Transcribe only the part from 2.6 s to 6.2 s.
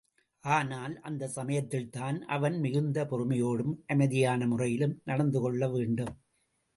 மிகுந்த பொறுமையோடும், அமைதியான முறையிலும் நடந்து கொள்ள வேண்டும்.